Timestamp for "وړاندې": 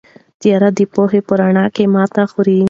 1.35-1.83